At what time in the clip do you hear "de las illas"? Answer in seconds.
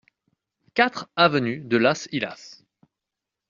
1.61-2.63